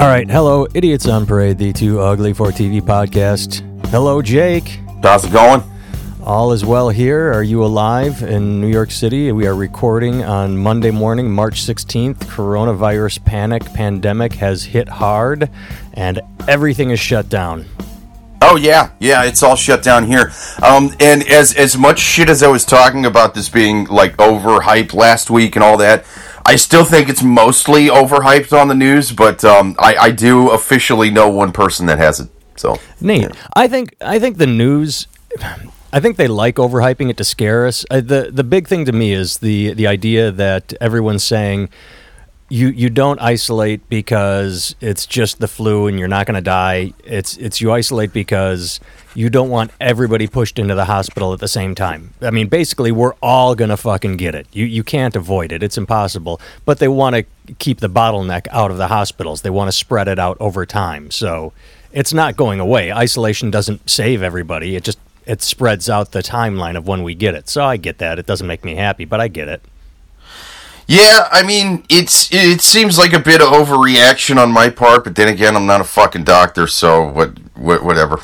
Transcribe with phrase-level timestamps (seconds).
[0.00, 3.64] All right, hello, Idiots on Parade, the Too Ugly for TV podcast.
[3.88, 4.78] Hello, Jake.
[5.02, 5.60] How's it going?
[6.22, 7.32] All is well here.
[7.32, 9.32] Are you alive in New York City?
[9.32, 12.18] We are recording on Monday morning, March 16th.
[12.18, 15.50] Coronavirus panic pandemic has hit hard
[15.94, 17.64] and everything is shut down.
[18.40, 20.32] Oh yeah, yeah, it's all shut down here.
[20.62, 24.94] Um, and as as much shit as I was talking about this being like overhyped
[24.94, 26.04] last week and all that,
[26.48, 29.12] I still think it's mostly overhyped on the news.
[29.12, 32.30] But um, I I do officially know one person that has it.
[32.56, 33.32] So Neat.
[33.54, 35.06] I think I think the news.
[35.90, 37.84] I think they like overhyping it to scare us.
[37.90, 41.68] Uh, the The big thing to me is the the idea that everyone's saying
[42.48, 46.92] you you don't isolate because it's just the flu and you're not going to die.
[47.04, 48.80] It's it's you isolate because
[49.18, 52.14] you don't want everybody pushed into the hospital at the same time.
[52.22, 54.46] I mean, basically, we're all going to fucking get it.
[54.52, 55.60] You you can't avoid it.
[55.60, 56.40] It's impossible.
[56.64, 59.42] But they want to keep the bottleneck out of the hospitals.
[59.42, 61.10] They want to spread it out over time.
[61.10, 61.52] So
[61.92, 62.92] it's not going away.
[62.92, 64.76] Isolation doesn't save everybody.
[64.76, 67.48] It just it spreads out the timeline of when we get it.
[67.48, 68.20] So I get that.
[68.20, 69.62] It doesn't make me happy, but I get it.
[70.86, 75.16] yeah, I mean it's it seems like a bit of overreaction on my part, but
[75.16, 78.20] then again, I'm not a fucking doctor, so what, what whatever.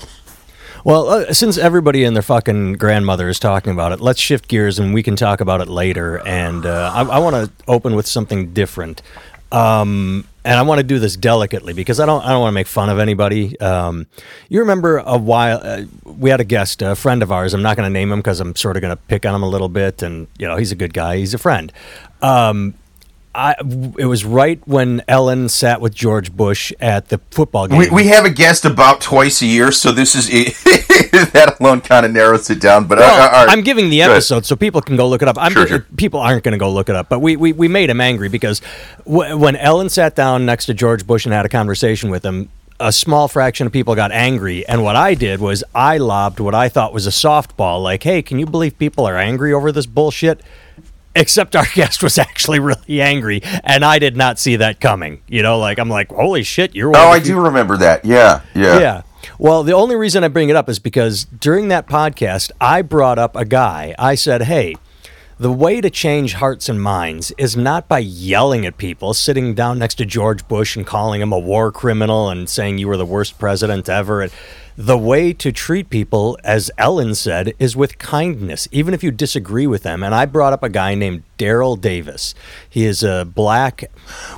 [0.85, 4.79] Well, uh, since everybody and their fucking grandmother is talking about it, let's shift gears
[4.79, 6.19] and we can talk about it later.
[6.27, 9.01] And uh, I, I want to open with something different,
[9.51, 12.55] um, and I want to do this delicately because I don't I don't want to
[12.55, 13.59] make fun of anybody.
[13.61, 14.07] Um,
[14.51, 17.55] you remember a while uh, we had a guest, a friend of ours.
[17.55, 19.43] I'm not going to name him because I'm sort of going to pick on him
[19.43, 21.17] a little bit, and you know he's a good guy.
[21.17, 21.73] He's a friend.
[22.21, 22.75] Um,
[23.35, 23.55] I,
[23.99, 27.79] it was right when Ellen sat with George Bush at the football game.
[27.79, 30.29] We, we have a guest about twice a year, so this is
[31.33, 32.87] that alone kind of narrows it down.
[32.87, 33.53] But uh, Well, uh, all right.
[33.53, 35.37] I'm giving the episode so people can go look it up.
[35.39, 35.87] I'm Sure, sure.
[35.97, 38.29] people aren't going to go look it up, but we, we, we made him angry
[38.29, 38.61] because
[39.05, 42.51] w- when Ellen sat down next to George Bush and had a conversation with him,
[42.81, 46.55] a small fraction of people got angry, and what I did was I lobbed what
[46.55, 49.87] I thought was a softball, like, "Hey, can you believe people are angry over this
[49.87, 50.41] bullshit?"
[51.17, 55.23] Except our guest was actually really angry, and I did not see that coming.
[55.29, 58.05] You know, like I'm like, "Holy shit, you're." Oh, I do remember that.
[58.05, 58.79] Yeah, yeah.
[58.79, 59.03] yeah.
[59.39, 63.19] Well, the only reason I bring it up is because during that podcast, I brought
[63.19, 63.95] up a guy.
[63.99, 64.75] I said, hey,
[65.39, 69.79] the way to change hearts and minds is not by yelling at people, sitting down
[69.79, 73.05] next to George Bush and calling him a war criminal and saying you were the
[73.05, 74.23] worst president ever.
[74.23, 74.33] And
[74.77, 79.67] the way to treat people, as Ellen said, is with kindness, even if you disagree
[79.67, 80.03] with them.
[80.03, 82.35] And I brought up a guy named Daryl Davis.
[82.69, 83.85] He is a black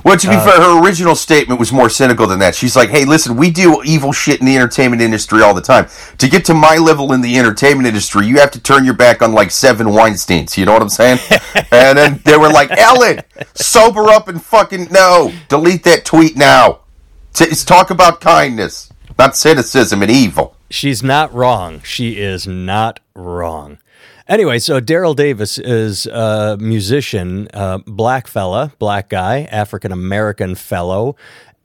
[0.03, 2.53] Well, to be Uh, fair, her original statement was more cynical than that.
[2.55, 5.87] She's like, "Hey, listen, we do evil shit in the entertainment industry all the time.
[6.19, 9.21] To get to my level in the entertainment industry, you have to turn your back
[9.21, 10.57] on like seven Weinstein's.
[10.57, 11.19] You know what I'm saying?"
[11.71, 13.21] and then they were like, "Ellen,
[13.55, 16.79] sober up and fucking no, delete that tweet now.
[17.39, 18.86] It's talk about kindness,
[19.17, 21.81] not cynicism and evil." She's not wrong.
[21.83, 23.77] She is not wrong.
[24.27, 27.47] Anyway, so Daryl Davis is a musician,
[27.85, 31.15] black fella, black guy, African American fellow,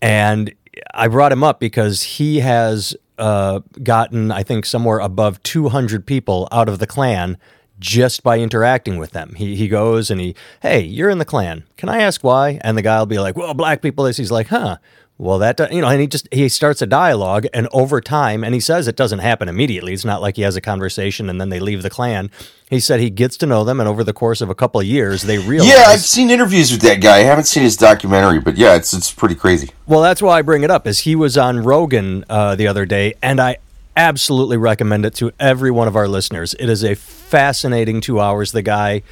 [0.00, 0.54] and
[0.94, 6.48] I brought him up because he has uh, gotten, I think, somewhere above 200 people
[6.50, 7.36] out of the Klan
[7.78, 9.34] just by interacting with them.
[9.36, 11.64] He he goes and he, hey, you're in the Klan.
[11.76, 12.60] Can I ask why?
[12.62, 14.04] And the guy will be like, well, black people.
[14.04, 14.16] This.
[14.16, 14.78] He's like, huh.
[15.18, 18.54] Well, that you know, and he just he starts a dialogue, and over time, and
[18.54, 19.92] he says it doesn't happen immediately.
[19.92, 22.30] It's not like he has a conversation and then they leave the Klan
[22.68, 24.86] He said he gets to know them, and over the course of a couple of
[24.86, 25.68] years, they realize.
[25.68, 27.18] Yeah, I've seen interviews with that guy.
[27.18, 29.70] I haven't seen his documentary, but yeah, it's it's pretty crazy.
[29.86, 30.86] Well, that's why I bring it up.
[30.86, 33.58] Is he was on Rogan uh, the other day, and I
[33.96, 36.54] absolutely recommend it to every one of our listeners.
[36.58, 38.52] It is a fascinating two hours.
[38.52, 39.02] The guy,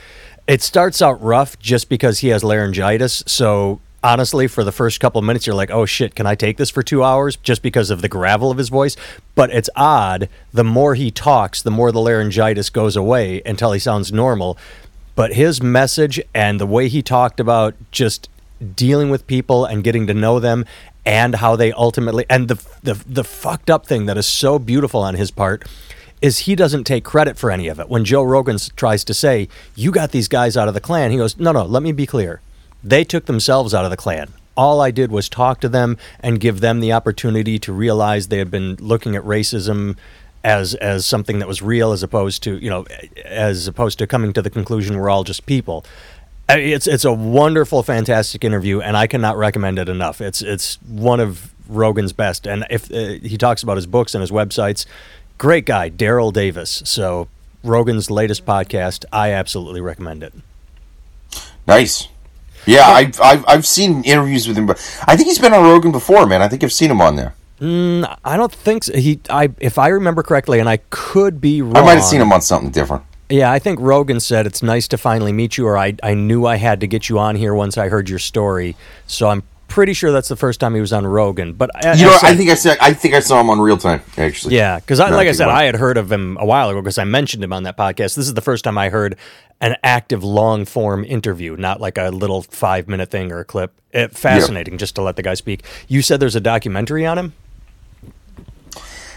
[0.47, 3.23] it starts out rough just because he has laryngitis.
[3.27, 6.57] So honestly, for the first couple of minutes, you're like, "Oh shit, can I take
[6.57, 8.97] this for two hours?" Just because of the gravel of his voice.
[9.35, 10.29] But it's odd.
[10.53, 14.59] The more he talks, the more the laryngitis goes away until he sounds normal.
[15.15, 18.29] But his message and the way he talked about just
[18.77, 20.65] dealing with people and getting to know them
[21.07, 25.01] and how they ultimately and the the the fucked up thing that is so beautiful
[25.01, 25.67] on his part
[26.21, 27.89] is he doesn't take credit for any of it.
[27.89, 31.17] When Joe Rogan tries to say, "You got these guys out of the Klan," he
[31.17, 32.41] goes, "No, no, let me be clear.
[32.83, 34.33] They took themselves out of the Klan.
[34.57, 38.39] All I did was talk to them and give them the opportunity to realize they
[38.39, 39.97] had been looking at racism
[40.43, 42.87] as as something that was real as opposed to, you know,
[43.25, 45.85] as opposed to coming to the conclusion we're all just people."
[46.49, 50.21] Mean, It's it's a wonderful, fantastic interview, and I cannot recommend it enough.
[50.21, 54.21] It's it's one of Rogan's best, and if uh, he talks about his books and
[54.21, 54.87] his websites,
[55.39, 56.83] great guy, Daryl Davis.
[56.85, 57.29] So
[57.63, 60.35] Rogan's latest podcast, I absolutely recommend it.
[61.67, 62.09] Nice.
[62.67, 64.77] Yeah, I've, I've I've seen interviews with him, but
[65.07, 66.43] I think he's been on Rogan before, man.
[66.43, 67.35] I think I've seen him on there.
[67.61, 68.97] Mm, I don't think so.
[68.97, 69.21] he.
[69.29, 71.77] I if I remember correctly, and I could be wrong.
[71.77, 73.05] I might have seen him on something different.
[73.29, 76.47] Yeah, I think Rogan said it's nice to finally meet you, or I I knew
[76.47, 78.77] I had to get you on here once I heard your story.
[79.07, 81.55] So I'm pretty sure that's the first time he was on Rogan.
[81.55, 83.59] But I, You know, said- I think I said I think I saw him on
[83.61, 84.57] Real Time actually.
[84.57, 86.99] Yeah, because Now like I said, I had heard of him a while ago because
[86.99, 88.15] I mentioned him on that podcast.
[88.15, 89.17] This is the first time I heard
[89.63, 93.73] an active long form interview, not like a little five minute thing or a clip.
[93.93, 95.65] It, fascinating just to let the guy speak.
[95.89, 97.33] You said there's a documentary on him.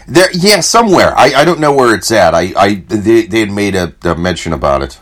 [0.06, 1.16] There, yeah, somewhere.
[1.16, 2.34] I, I don't know where it's at.
[2.34, 4.98] I, I they, they had made a, a mention about it.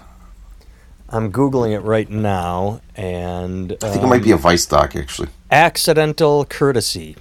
[1.12, 4.96] I'm googling it right now, and I think it might be a um, Vice doc
[4.96, 5.28] actually.
[5.50, 7.16] accidental courtesy.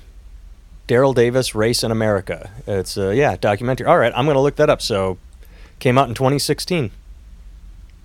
[0.88, 2.50] Daryl Davis, Race in America.
[2.66, 3.88] It's a yeah documentary.
[3.88, 4.82] All right, I'm going to look that up.
[4.82, 5.18] So,
[5.80, 6.92] came out in 2016.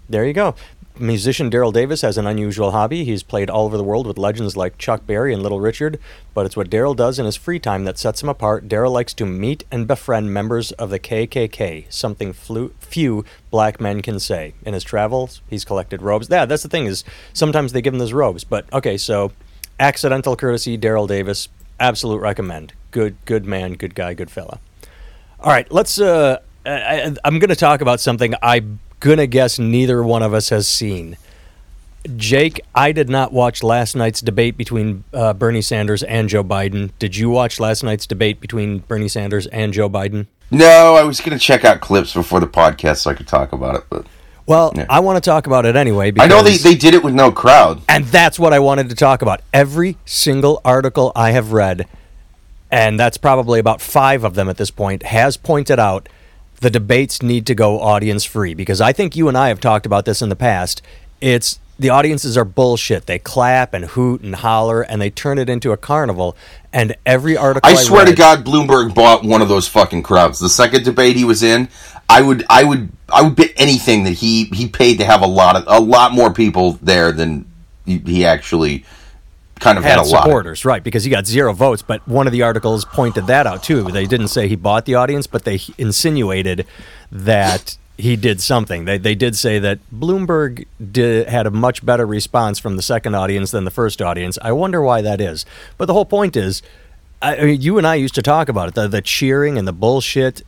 [0.09, 0.55] There you go.
[0.99, 3.05] Musician Daryl Davis has an unusual hobby.
[3.05, 5.99] He's played all over the world with legends like Chuck Berry and Little Richard,
[6.33, 8.67] but it's what Daryl does in his free time that sets him apart.
[8.69, 14.01] Daryl likes to meet and befriend members of the KKK, something flu- few black men
[14.01, 14.55] can say.
[14.65, 16.29] In his travels, he's collected robes.
[16.31, 18.45] Yeah, that's the thing is sometimes they give him those robes.
[18.45, 19.33] But okay, so
[19.79, 22.73] accidental courtesy, Daryl Davis, absolute recommend.
[22.91, 24.61] Good, good man, good guy, good fella.
[25.41, 26.01] All right, let's.
[26.01, 30.23] Uh, I, I- I'm going to talk about something I'm going to guess neither one
[30.23, 31.17] of us has seen.
[32.17, 36.93] Jake, I did not watch last night's debate between uh, Bernie Sanders and Joe Biden.
[37.01, 40.27] Did you watch last night's debate between Bernie Sanders and Joe Biden?
[40.51, 43.51] No, I was going to check out clips before the podcast so I could talk
[43.53, 44.07] about it, but
[44.47, 44.87] Well, Yeah.
[44.89, 46.13] I want to talk about it anyway.
[46.19, 47.83] I know they, they did it with no crowd.
[47.89, 49.41] and that's what I wanted to talk about.
[49.53, 51.89] Every single article I have read,
[52.71, 56.09] and that's probably about five of them at this point, has pointed out
[56.61, 59.87] the debates need to go audience free because I think you and I have talked
[59.87, 60.83] about this in the past.
[61.21, 63.07] It's the audiences are bullshit.
[63.07, 66.37] They clap and hoot and holler and they turn it into a carnival.
[66.73, 70.39] And every article I I, swear to God, Bloomberg bought one of those fucking crowds.
[70.39, 71.69] The second debate he was in,
[72.09, 75.27] I would, I would, I would bet anything that he he paid to have a
[75.27, 77.45] lot of a lot more people there than
[77.85, 78.85] he, he actually
[79.61, 80.25] kind of had, had a lot.
[80.25, 80.83] supporters, right?
[80.83, 81.83] Because he got zero votes.
[81.83, 83.85] But one of the articles pointed that out too.
[83.85, 86.67] They didn't say he bought the audience, but they insinuated
[87.11, 88.85] that he did something.
[88.85, 93.15] They they did say that Bloomberg did, had a much better response from the second
[93.15, 94.39] audience than the first audience.
[94.43, 95.47] I wonder why that is.
[95.79, 96.63] But the whole point is,
[97.23, 99.67] I, I mean, you and I used to talk about it the, the cheering and
[99.67, 100.43] the bullshit.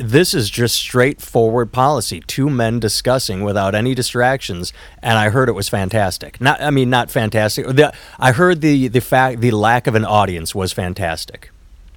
[0.00, 2.20] This is just straightforward policy.
[2.26, 6.40] Two men discussing without any distractions, and I heard it was fantastic.
[6.40, 7.66] Not, I mean, not fantastic.
[7.66, 11.50] The, I heard the the fact the lack of an audience was fantastic.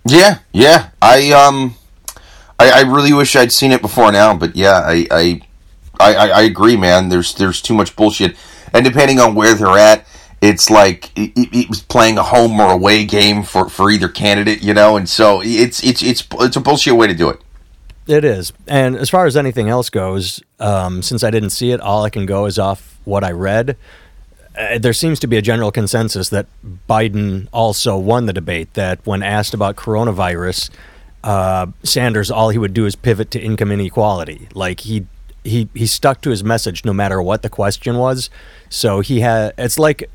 [0.06, 0.90] Yeah, yeah.
[1.02, 1.76] I um,
[2.60, 5.42] I, I really wish I'd seen it before now, but yeah, I I,
[6.00, 7.10] I, I I agree, man.
[7.10, 8.36] There's there's too much bullshit,
[8.74, 10.06] and depending on where they're at,
[10.42, 14.62] it's like it, it was playing a home or away game for for either candidate,
[14.62, 17.40] you know, and so it's it's it's it's a bullshit way to do it.
[18.08, 18.52] It is.
[18.68, 22.10] And as far as anything else goes, um, since I didn't see it, all I
[22.10, 23.78] can go is off what I read.
[24.58, 26.46] Uh, there seems to be a general consensus that
[26.90, 28.74] Biden also won the debate.
[28.74, 30.70] That when asked about coronavirus,
[31.24, 34.48] uh, Sanders all he would do is pivot to income inequality.
[34.54, 35.08] Like he
[35.44, 38.30] he he stuck to his message no matter what the question was.
[38.70, 39.54] So he had.
[39.58, 40.10] It's like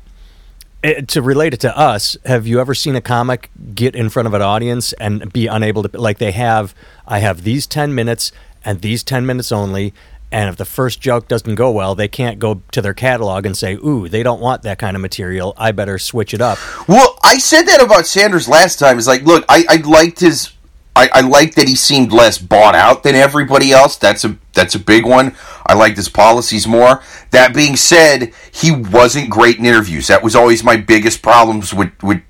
[0.81, 4.27] Eh, to relate it to us, have you ever seen a comic get in front
[4.27, 6.73] of an audience and be unable to like they have
[7.05, 8.31] I have these 10 minutes
[8.63, 9.93] and these 10 minutes only
[10.31, 13.57] and if the first joke doesn't go well, they can't go to their catalog and
[13.57, 15.55] say, "Ooh, they don't want that kind of material.
[15.57, 18.99] I better switch it up." Well, I said that about Sanders last time.
[18.99, 20.51] Is like, look, I, I liked his,
[20.95, 23.97] I, I liked that he seemed less bought out than everybody else.
[23.97, 25.35] That's a that's a big one.
[25.69, 27.03] I liked his policies more.
[27.29, 30.07] That being said, he wasn't great in interviews.
[30.07, 32.23] That was always my biggest problems with with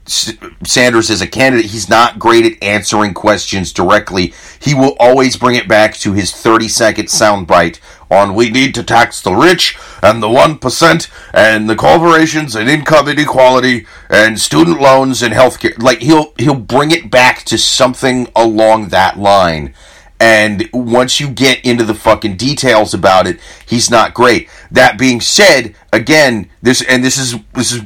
[0.66, 1.68] Sanders as a candidate.
[1.68, 4.34] He's not great at answering questions directly.
[4.60, 7.80] He will always bring it back to his thirty second soundbite
[8.12, 13.08] on we need to tax the rich and the 1% and the corporations and income
[13.08, 18.88] inequality and student loans and healthcare like he'll he'll bring it back to something along
[18.88, 19.76] that line
[20.20, 25.22] and once you get into the fucking details about it he's not great that being
[25.22, 27.82] said again this and this is this is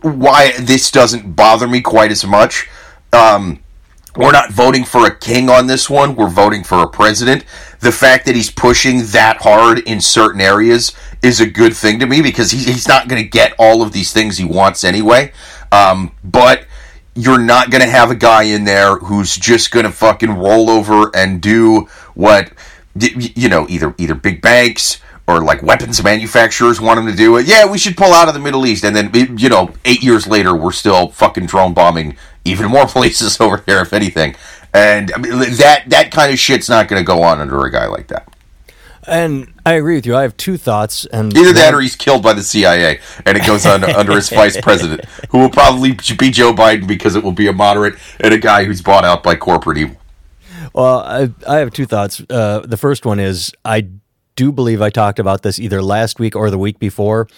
[0.00, 2.68] why this doesn't bother me quite as much
[3.12, 3.62] um
[4.16, 6.14] we're not voting for a king on this one.
[6.16, 7.44] We're voting for a president.
[7.80, 12.06] The fact that he's pushing that hard in certain areas is a good thing to
[12.06, 15.32] me because he, he's not going to get all of these things he wants anyway.
[15.70, 16.66] Um, but
[17.14, 20.70] you're not going to have a guy in there who's just going to fucking roll
[20.70, 22.52] over and do what
[22.94, 27.46] you know, either either big banks or like weapons manufacturers want them to do it.
[27.46, 30.26] Yeah, we should pull out of the Middle East, and then you know, eight years
[30.26, 34.34] later, we're still fucking drone bombing even more places over there, if anything.
[34.74, 37.70] And I mean, that that kind of shit's not going to go on under a
[37.70, 38.28] guy like that.
[39.06, 40.14] And I agree with you.
[40.14, 43.44] I have two thoughts, and either that or he's killed by the CIA, and it
[43.44, 47.32] goes on under his vice president, who will probably be Joe Biden because it will
[47.32, 49.96] be a moderate and a guy who's bought out by corporate evil.
[50.72, 52.22] Well, I, I have two thoughts.
[52.30, 53.88] Uh, the first one is I
[54.36, 57.28] do believe I talked about this either last week or the week before.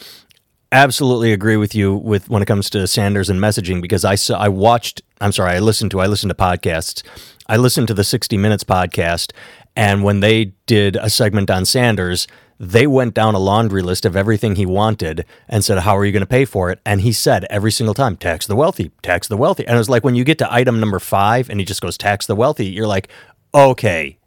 [0.70, 4.38] Absolutely agree with you with when it comes to Sanders and messaging because I saw
[4.38, 5.02] I watched.
[5.20, 7.02] I'm sorry, I listened to I listened to podcasts.
[7.46, 9.32] I listened to the 60 Minutes podcast,
[9.76, 12.26] and when they did a segment on Sanders,
[12.58, 16.12] they went down a laundry list of everything he wanted and said, How are you
[16.12, 16.80] going to pay for it?
[16.86, 19.66] And he said every single time, Tax the wealthy, tax the wealthy.
[19.66, 21.98] And it was like when you get to item number five and he just goes,
[21.98, 23.08] Tax the wealthy, you're like,
[23.54, 24.18] Okay,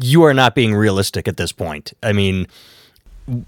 [0.00, 1.92] you are not being realistic at this point.
[2.02, 2.46] I mean,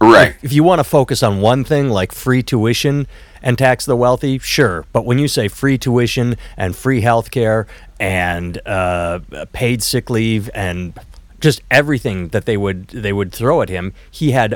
[0.01, 0.35] right.
[0.39, 3.07] If, if you want to focus on one thing like free tuition
[3.43, 4.85] and tax the wealthy, sure.
[4.93, 7.69] But when you say free tuition and free health care
[8.01, 9.21] and uh,
[9.53, 10.99] paid sick leave and
[11.41, 13.93] just everything that they would they would throw at him.
[14.11, 14.55] He had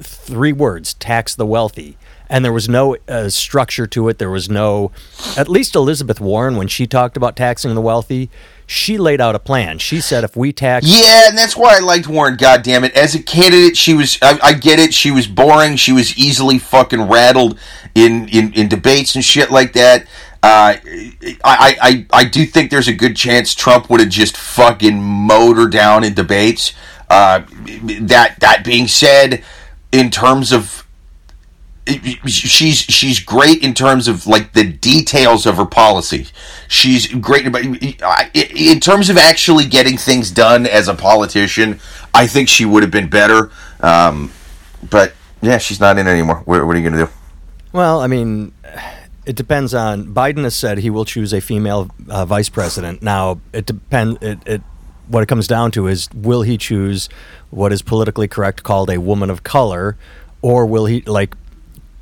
[0.00, 1.96] three words: tax the wealthy.
[2.30, 4.18] And there was no uh, structure to it.
[4.18, 4.92] There was no,
[5.36, 8.30] at least Elizabeth Warren, when she talked about taxing the wealthy,
[8.66, 9.78] she laid out a plan.
[9.78, 12.36] She said, if we tax, yeah, and that's why I liked Warren.
[12.36, 12.96] God damn it!
[12.96, 14.18] As a candidate, she was.
[14.22, 14.94] I, I, get it.
[14.94, 15.76] She was boring.
[15.76, 17.58] She was easily fucking rattled
[17.94, 20.06] in in, in debates and shit like that.
[20.44, 20.76] Uh,
[21.42, 25.00] I, I, I do think there's a good chance Trump would have just fucking
[25.56, 26.74] her down in debates.
[27.08, 27.44] Uh,
[28.00, 29.42] that that being said,
[29.90, 30.86] in terms of
[32.26, 36.26] she's she's great in terms of like the details of her policy.
[36.68, 41.80] She's great but in terms of actually getting things done as a politician.
[42.12, 43.50] I think she would have been better.
[43.80, 44.30] Um,
[44.90, 46.42] but yeah, she's not in anymore.
[46.44, 47.12] What, what are you going to do?
[47.72, 48.52] Well, I mean
[49.26, 53.02] it depends on Biden has said he will choose a female uh, vice president.
[53.02, 54.22] Now it depends.
[54.22, 54.62] It, it
[55.08, 57.08] what it comes down to is will he choose
[57.50, 59.96] what is politically correct called a woman of color,
[60.42, 61.34] or will he like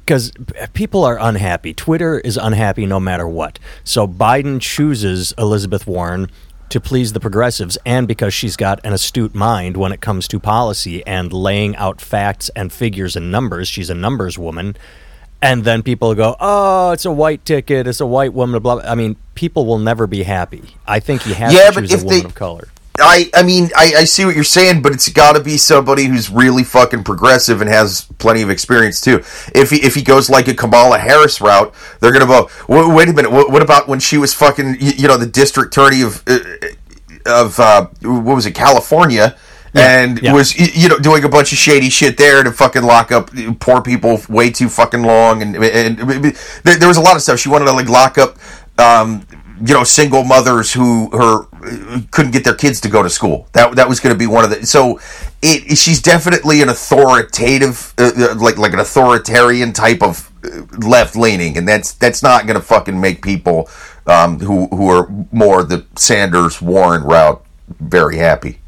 [0.05, 0.33] because
[0.73, 1.73] people are unhappy.
[1.73, 3.59] Twitter is unhappy no matter what.
[3.85, 6.29] So Biden chooses Elizabeth Warren
[6.71, 10.41] to please the progressives and because she's got an astute mind when it comes to
[10.41, 13.69] policy and laying out facts and figures and numbers.
[13.69, 14.76] She's a numbers woman
[15.42, 17.87] and then people go, "Oh, it's a white ticket.
[17.87, 18.76] It's a white woman." Blah.
[18.76, 18.90] blah.
[18.90, 20.76] I mean, people will never be happy.
[20.87, 22.68] I think he has yeah, to choose a woman they, of color.
[23.00, 26.04] I, I mean, I, I see what you're saying, but it's got to be somebody
[26.04, 29.22] who's really fucking progressive and has plenty of experience too.
[29.54, 32.49] If he if he goes like a Kamala Harris route, they're gonna go.
[32.68, 33.32] Wait a minute.
[33.32, 36.38] What, what about when she was fucking you know the district attorney of uh,
[37.26, 39.37] of uh, what was it California?
[39.75, 40.33] Yeah, and yeah.
[40.33, 43.81] was you know doing a bunch of shady shit there to fucking lock up poor
[43.81, 46.25] people way too fucking long, and and, and
[46.64, 47.38] there was a lot of stuff.
[47.38, 48.37] She wanted to like lock up.
[48.79, 49.26] Um,
[49.64, 51.45] you know, single mothers who her
[52.11, 53.49] couldn't get their kids to go to school.
[53.52, 54.67] That that was going to be one of the.
[54.67, 54.99] So,
[55.41, 61.14] it, she's definitely an authoritative, uh, uh, like like an authoritarian type of uh, left
[61.14, 63.71] leaning, and that's that's not going to fucking make people
[64.07, 67.45] um, who who are more the Sanders Warren route
[67.79, 68.59] very happy.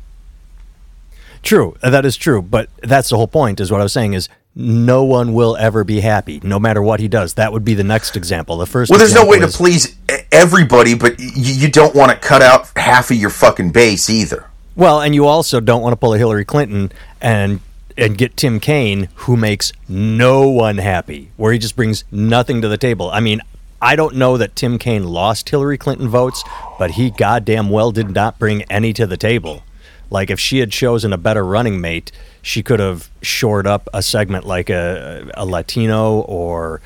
[1.45, 2.43] True, uh, that is true.
[2.43, 3.61] But that's the whole point.
[3.61, 7.01] Is what I was saying is no one will ever be happy, no matter what
[7.01, 7.35] he does.
[7.35, 8.57] That would be the next example.
[8.57, 8.91] The first.
[8.91, 9.97] Well, there's no way is, to please
[10.33, 14.49] everybody, but you don't want to cut out half of your fucking base either.
[14.75, 17.61] Well, and you also don't want to pull a Hillary Clinton and
[17.97, 22.69] and get Tim Kaine, who makes no one happy, where he just brings nothing to
[22.69, 23.09] the table.
[23.11, 23.41] I mean,
[23.81, 26.43] I don't know that Tim Kaine lost Hillary Clinton votes,
[26.79, 29.63] but he goddamn well did not bring any to the table.
[30.11, 34.03] Like if she had chosen a better running mate, she could have shored up a
[34.03, 36.81] segment like a, a Latino or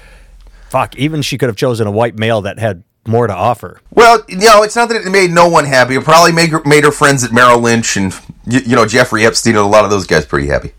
[0.68, 3.80] fuck, even she could have chosen a white male that had more to offer.
[3.90, 5.96] Well, you know, it's not that it made no one happy.
[5.96, 8.14] It probably made her, made her friends at Merrill Lynch and
[8.46, 10.72] you, you know Jeffrey Epstein and a lot of those guys pretty happy.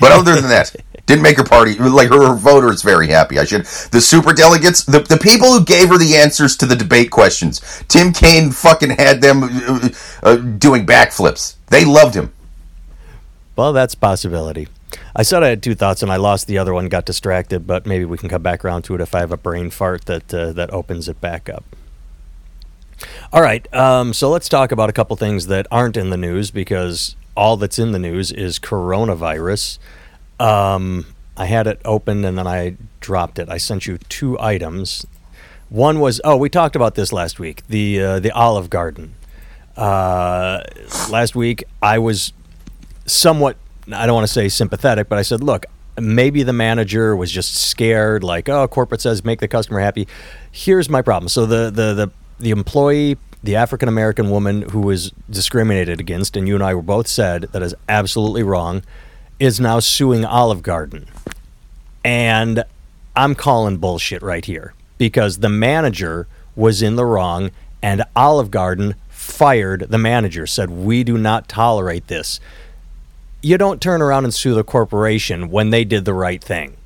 [0.00, 0.74] But other than that,
[1.06, 3.38] didn't make her party like her, her voters very happy.
[3.38, 6.76] I should the super delegates, the, the people who gave her the answers to the
[6.76, 7.60] debate questions.
[7.88, 9.88] Tim Kaine fucking had them uh,
[10.22, 11.56] uh, doing backflips.
[11.68, 12.32] They loved him.
[13.54, 14.68] Well, that's possibility.
[15.14, 17.86] I said I had two thoughts and I lost the other one, got distracted, but
[17.86, 20.32] maybe we can come back around to it if I have a brain fart that
[20.32, 21.64] uh, that opens it back up.
[23.32, 26.50] All right, um, so let's talk about a couple things that aren't in the news
[26.50, 29.78] because all that's in the news is coronavirus.
[30.38, 33.48] Um, I had it open and then I dropped it.
[33.48, 35.06] I sent you two items.
[35.68, 39.14] One was oh, we talked about this last week the uh, the Olive Garden.
[39.76, 40.62] Uh,
[41.10, 42.32] last week, I was
[43.04, 43.56] somewhat,
[43.92, 45.66] I don't want to say sympathetic, but I said, look,
[46.00, 50.08] maybe the manager was just scared, like, oh, corporate says make the customer happy.
[50.50, 51.28] Here's my problem.
[51.28, 56.48] So the the the, the employee, the African American woman who was discriminated against, and
[56.48, 58.82] you and I were both said that is absolutely wrong,
[59.38, 61.06] is now suing Olive Garden.
[62.04, 62.64] And
[63.14, 67.50] I'm calling bullshit right here because the manager was in the wrong
[67.82, 72.40] and Olive Garden fired the manager, said, We do not tolerate this.
[73.42, 76.76] You don't turn around and sue the corporation when they did the right thing.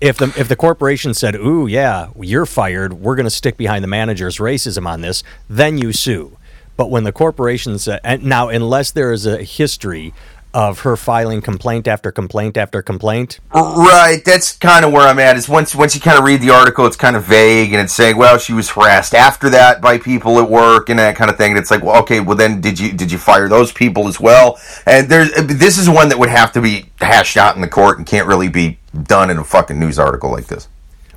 [0.00, 2.92] If the if the corporation said, "Ooh, yeah, you're fired.
[2.92, 6.36] We're going to stick behind the manager's racism on this," then you sue.
[6.76, 10.12] But when the corporation said, and now unless there is a history
[10.56, 13.40] of her filing complaint after complaint after complaint.
[13.52, 15.36] Right, that's kind of where I'm at.
[15.36, 17.92] Is once once you kind of read the article, it's kind of vague, and it's
[17.92, 21.36] saying, well, she was harassed after that by people at work and that kind of
[21.36, 21.50] thing.
[21.50, 24.18] And it's like, well, okay, well then did you did you fire those people as
[24.18, 24.58] well?
[24.86, 27.98] And there's this is one that would have to be hashed out in the court
[27.98, 30.68] and can't really be done in a fucking news article like this.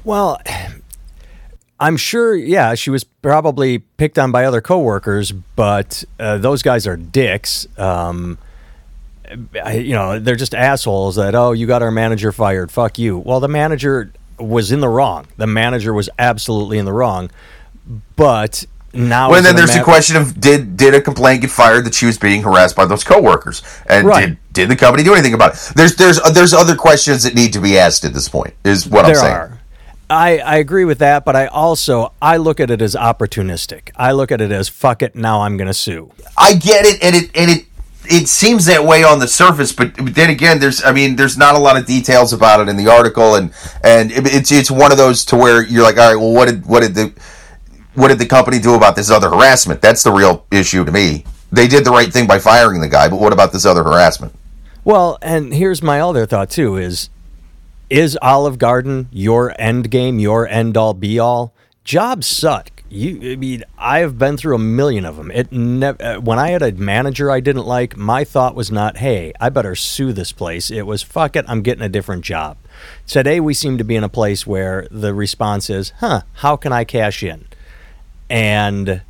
[0.04, 0.42] Well.
[1.82, 6.86] I'm sure, yeah, she was probably picked on by other coworkers, but uh, those guys
[6.86, 7.68] are dicks.
[7.78, 8.38] Um,
[9.30, 12.72] you know, they're just assholes that, oh, you got our manager fired.
[12.72, 13.18] Fuck you.
[13.18, 15.28] Well, the manager was in the wrong.
[15.38, 17.30] The manager was absolutely in the wrong.
[18.16, 19.30] But now.
[19.30, 22.18] Well, then there's the question of did did a complaint get fired that she was
[22.18, 24.28] being harassed by those coworkers, and right.
[24.28, 25.74] did did the company do anything about it?
[25.76, 28.54] There's there's there's other questions that need to be asked at this point.
[28.64, 29.36] Is what there I'm saying.
[29.36, 29.60] Are.
[30.12, 33.92] I, I agree with that, but I also I look at it as opportunistic.
[33.96, 36.12] I look at it as fuck it, now I'm going to sue.
[36.36, 37.66] I get it, and it and it
[38.10, 41.56] it seems that way on the surface, but then again, there's I mean, there's not
[41.56, 44.98] a lot of details about it in the article, and and it's it's one of
[44.98, 47.14] those to where you're like, all right, well, what did what did the
[47.94, 49.82] what did the company do about this other harassment?
[49.82, 51.24] That's the real issue to me.
[51.52, 54.34] They did the right thing by firing the guy, but what about this other harassment?
[54.84, 57.12] Well, and here's my other thought too: is
[57.92, 61.54] is Olive Garden your end game, your end all be all?
[61.84, 65.32] Jobs suck you, I mean, I have been through a million of them.
[65.32, 66.02] It never.
[66.02, 69.50] Uh, when I had a manager I didn't like, my thought was not, "Hey, I
[69.50, 72.58] better sue this place." It was, "Fuck it, I'm getting a different job."
[73.08, 76.74] Today we seem to be in a place where the response is, "Huh, how can
[76.74, 77.46] I cash in?"
[78.30, 79.02] And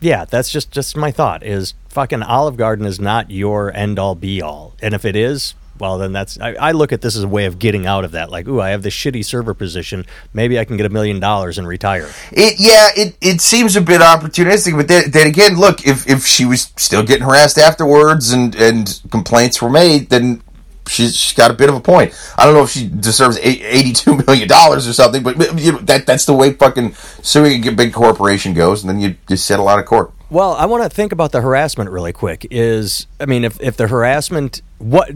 [0.00, 1.42] yeah, that's just just my thought.
[1.42, 5.54] Is fucking Olive Garden is not your end all be all, and if it is,
[5.80, 8.12] well, then that's I, I, look at this as a way of getting out of
[8.12, 8.30] that.
[8.30, 10.06] Like, ooh, I have this shitty server position.
[10.32, 12.10] Maybe I can get a million dollars and retire.
[12.32, 16.26] It yeah, it, it seems a bit opportunistic, but then, then again, look, if if
[16.26, 20.42] she was still getting harassed afterwards and and complaints were made, then
[20.88, 22.14] she's, she's got a bit of a point.
[22.36, 26.06] I don't know if she deserves eighty-two million dollars or something, but you know, that
[26.06, 29.78] that's the way fucking suing a big corporation goes, and then you just settle out
[29.78, 30.12] of court.
[30.30, 32.46] Well, I want to think about the harassment really quick.
[32.50, 35.10] Is I mean, if if the harassment, what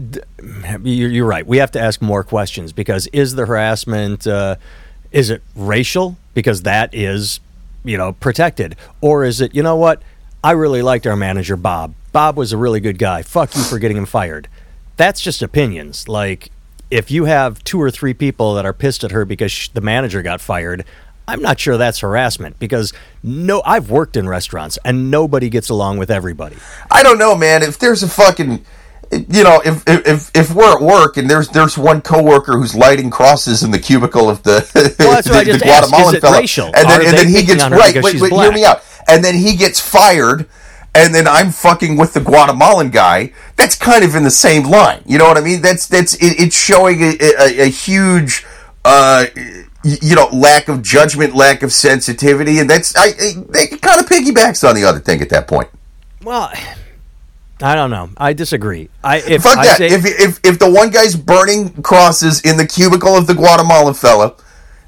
[0.83, 4.55] you're right, we have to ask more questions because is the harassment, uh,
[5.11, 6.17] is it racial?
[6.33, 7.39] Because that is,
[7.83, 10.01] you know, protected, or is it, you know what?
[10.43, 11.93] I really liked our manager Bob.
[12.11, 13.21] Bob was a really good guy.
[13.21, 14.47] Fuck you for getting him fired.
[14.97, 16.07] That's just opinions.
[16.07, 16.49] Like
[16.89, 20.21] if you have two or three people that are pissed at her because the manager
[20.21, 20.85] got fired,
[21.27, 25.97] I'm not sure that's harassment because no, I've worked in restaurants and nobody gets along
[25.97, 26.57] with everybody.
[26.91, 27.63] I don't know, man.
[27.63, 28.65] If there's a fucking,
[29.11, 33.09] you know, if if if we're at work and there's there's one coworker who's lighting
[33.09, 36.65] crosses in the cubicle of the, well, the, the Guatemalan fellow, racial?
[36.75, 37.95] and then and then he gets right.
[38.03, 38.81] Wait, wait, hear me out.
[39.07, 40.47] And then he gets fired.
[40.95, 43.33] And then I'm fucking with the Guatemalan guy.
[43.55, 45.01] That's kind of in the same line.
[45.07, 45.63] You know what I mean?
[45.63, 48.45] That's that's it, it's showing a, a, a huge
[48.85, 49.25] uh,
[49.83, 54.07] you know, lack of judgment, lack of sensitivity, and that's I, I they kind of
[54.07, 55.69] piggybacks on the other thing at that point.
[56.23, 56.51] Well,
[57.61, 58.09] I don't know.
[58.17, 58.89] I disagree.
[59.03, 59.77] I if fuck I that.
[59.77, 63.93] Say, if if if the one guy's burning crosses in the cubicle of the Guatemalan
[63.93, 64.35] fella,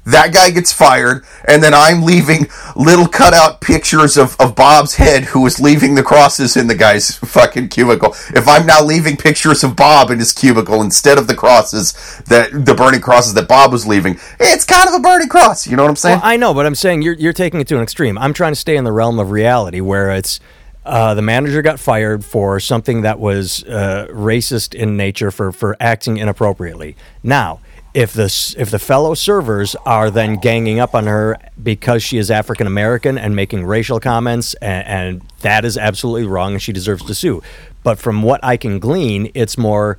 [0.06, 5.24] that guy gets fired, and then I'm leaving little cutout pictures of, of Bob's head
[5.24, 8.10] who was leaving the crosses in the guy's fucking cubicle.
[8.30, 11.92] If I'm now leaving pictures of Bob in his cubicle instead of the crosses
[12.26, 15.66] that the burning crosses that Bob was leaving, it's kind of a burning cross.
[15.66, 16.20] You know what I'm saying?
[16.20, 18.16] Well, I know, but I'm saying you're you're taking it to an extreme.
[18.16, 20.40] I'm trying to stay in the realm of reality where it's
[20.86, 25.76] uh, the manager got fired for something that was uh, racist in nature for, for
[25.80, 26.96] acting inappropriately.
[27.24, 27.60] Now,
[27.96, 32.30] if the if the fellow servers are then ganging up on her because she is
[32.30, 37.04] African American and making racial comments, and, and, that is absolutely wrong, and she deserves
[37.04, 37.42] to sue.
[37.84, 39.96] But from what I can glean, it's more,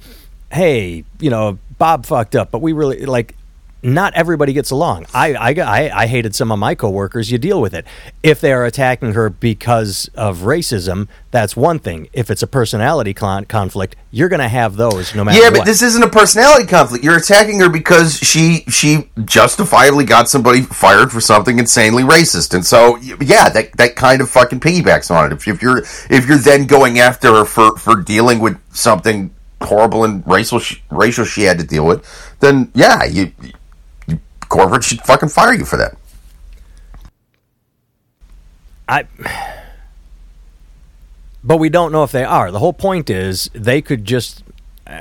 [0.51, 3.35] hey, you know, Bob fucked up, but we really like
[3.87, 5.05] not everybody gets along.
[5.13, 7.31] I, I, I, I hated some of my coworkers.
[7.31, 7.85] You deal with it.
[8.21, 12.09] If they are attacking her because of racism, that's one thing.
[12.11, 15.43] If it's a personality con- conflict, you're going to have those no matter what.
[15.43, 15.59] Yeah, what.
[15.59, 17.03] but this isn't a personality conflict.
[17.03, 22.65] You're attacking her because she she justifiably got somebody fired for something insanely racist, and
[22.65, 25.35] so yeah, that that kind of fucking piggybacks on it.
[25.35, 30.03] If, if you're if you're then going after her for for dealing with something horrible
[30.03, 32.05] and racial racial she had to deal with,
[32.39, 33.31] then yeah, you
[34.49, 35.97] corporate should fucking fire you for that.
[38.87, 39.05] I.
[41.43, 42.51] But we don't know if they are.
[42.51, 44.43] The whole point is they could just.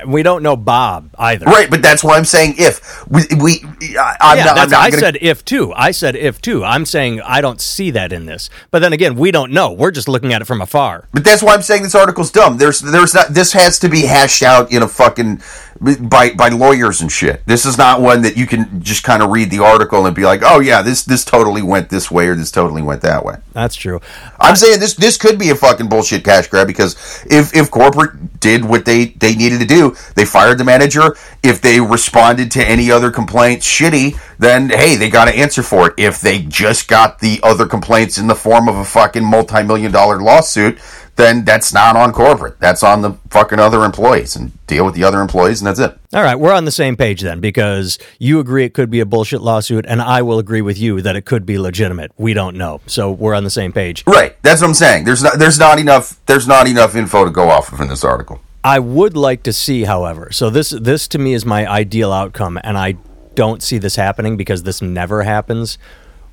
[0.05, 1.45] We don't know Bob either.
[1.45, 3.63] Right, but that's why I'm saying if we we
[3.97, 5.71] I, I'm yeah, not, I'm not I gonna, said if too.
[5.73, 6.61] I said if too.
[6.65, 8.49] I'm saying I don't see that in this.
[8.69, 9.71] But then again, we don't know.
[9.71, 11.07] We're just looking at it from afar.
[11.13, 12.57] But that's why I'm saying this article's dumb.
[12.57, 15.41] There's there's not this has to be hashed out in a fucking
[15.79, 17.45] by by lawyers and shit.
[17.45, 20.23] This is not one that you can just kind of read the article and be
[20.23, 23.35] like, "Oh yeah, this this totally went this way or this totally went that way."
[23.53, 24.01] That's true.
[24.39, 26.95] I'm saying this this could be a fucking bullshit cash grab because
[27.29, 31.15] if if corporate did what they they needed to do, they fired the manager.
[31.43, 35.89] If they responded to any other complaints shitty, then hey, they got to answer for
[35.89, 35.93] it.
[35.97, 40.21] If they just got the other complaints in the form of a fucking multi-million dollar
[40.21, 40.79] lawsuit,
[41.17, 42.59] then that's not on corporate.
[42.59, 45.97] That's on the fucking other employees and deal with the other employees and that's it.
[46.13, 49.05] All right, we're on the same page then because you agree it could be a
[49.05, 52.11] bullshit lawsuit, and I will agree with you that it could be legitimate.
[52.17, 54.03] We don't know, so we're on the same page.
[54.07, 54.41] Right.
[54.43, 55.03] That's what I'm saying.
[55.03, 58.03] There's not there's not enough there's not enough info to go off of in this
[58.03, 58.39] article.
[58.63, 62.59] I would like to see, however, so this this to me is my ideal outcome,
[62.63, 62.95] and I
[63.33, 65.77] don't see this happening because this never happens.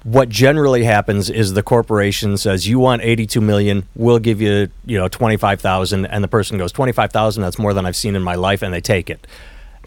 [0.04, 4.98] What generally happens is the corporation says you want 82 million, we'll give you, you
[4.98, 8.62] know, 25,000 and the person goes 25,000 that's more than I've seen in my life
[8.62, 9.26] and they take it.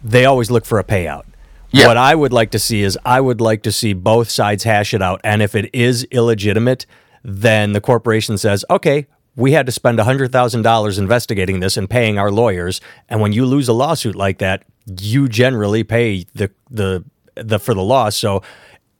[0.04, 1.26] They always look for a payout.
[1.70, 1.88] Yeah.
[1.88, 4.94] What I would like to see is I would like to see both sides hash
[4.94, 6.88] it out and if it is illegitimate,
[7.24, 12.32] then the corporation says, "Okay, we had to spend $100,000 investigating this and paying our
[12.32, 14.64] lawyers, and when you lose a lawsuit like that,
[15.00, 17.04] you generally pay the the
[17.36, 18.42] the for the loss." So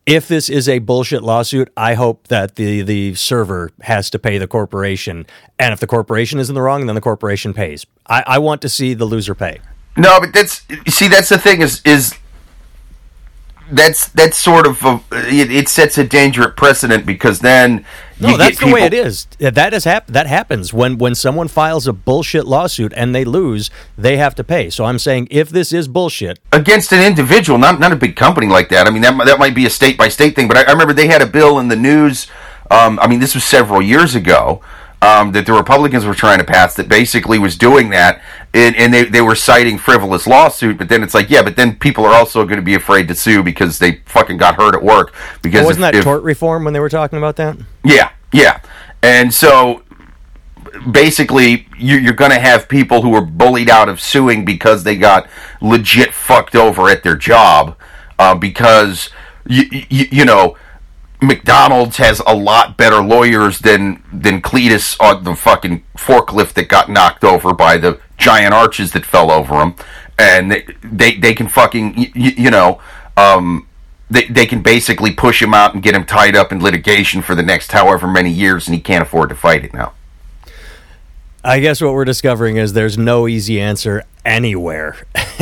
[0.08, 4.38] if this is a bullshit lawsuit, I hope that the the server has to pay
[4.38, 5.28] the corporation,
[5.60, 7.86] and if the corporation is in the wrong, then the corporation pays.
[8.08, 9.60] I, I want to see the loser pay.
[9.98, 12.16] No, but that's see that's the thing is is
[13.70, 17.86] that's that's sort of a, it, it sets a dangerous precedent because then
[18.20, 19.26] No, you that's get the way it is.
[19.40, 23.70] That is hap- That happens when when someone files a bullshit lawsuit and they lose,
[23.98, 24.70] they have to pay.
[24.70, 28.48] So I'm saying if this is bullshit, against an individual, not not a big company
[28.48, 28.88] like that.
[28.88, 30.94] I mean, that that might be a state by state thing, but I, I remember
[30.94, 32.28] they had a bill in the news.
[32.72, 34.62] Um, I mean, this was several years ago.
[35.00, 38.20] Um, that the Republicans were trying to pass that basically was doing that,
[38.56, 40.80] and, and they, they were citing frivolous lawsuit.
[40.80, 43.14] But then it's like, yeah, but then people are also going to be afraid to
[43.14, 45.14] sue because they fucking got hurt at work.
[45.44, 47.58] Because wasn't if- that if- tort reform when they were talking about that?
[47.86, 48.60] Yeah, yeah.
[49.04, 49.84] And so
[50.92, 54.96] basically, you- you're going to have people who are bullied out of suing because they
[54.96, 55.28] got
[55.62, 57.76] legit fucked over at their job
[58.20, 59.12] uh, because,
[59.46, 60.58] you, you, you know,
[61.22, 66.90] McDonald's has a lot better lawyers than than Cletus on the fucking forklift that got
[66.90, 69.76] knocked over by the giant arches that fell over him,
[70.18, 72.80] and they they, they can fucking y- y- you know
[73.16, 73.68] um,
[74.12, 77.34] they they can basically push him out and get him tied up in litigation for
[77.34, 79.94] the next however many years, and he can't afford to fight it now.
[81.44, 84.98] I guess what we're discovering is there's no easy answer anywhere.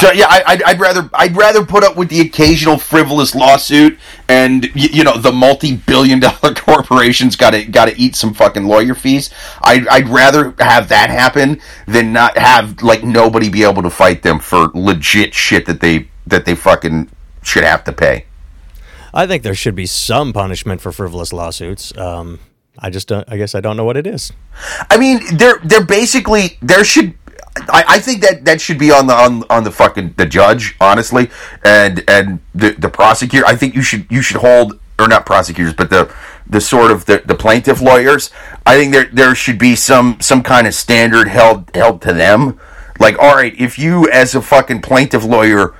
[0.00, 3.98] So yeah, I, I'd, I'd rather I'd rather put up with the occasional frivolous lawsuit,
[4.28, 8.94] and you, you know the multi-billion-dollar corporations got to got to eat some fucking lawyer
[8.94, 9.30] fees.
[9.62, 14.22] I'd, I'd rather have that happen than not have like nobody be able to fight
[14.22, 17.08] them for legit shit that they that they fucking
[17.42, 18.26] should have to pay.
[19.14, 21.96] I think there should be some punishment for frivolous lawsuits.
[21.96, 22.40] Um,
[22.78, 24.32] I just don't, I guess I don't know what it is.
[24.90, 27.14] I mean, they're they're basically there should.
[27.68, 30.76] I, I think that that should be on the on, on the fucking the judge,
[30.80, 31.30] honestly,
[31.64, 33.46] and and the the prosecutor.
[33.46, 36.12] I think you should you should hold or not prosecutors, but the
[36.48, 38.30] the sort of the, the plaintiff lawyers.
[38.64, 42.60] I think there there should be some some kind of standard held held to them.
[42.98, 45.74] Like, all right, if you as a fucking plaintiff lawyer